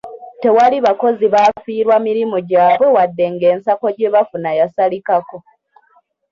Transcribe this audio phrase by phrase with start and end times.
[0.41, 5.37] Tewali bakozi baafiirwa mirimu gyabwe wadde ng'ensako gye bafuna yasalikako.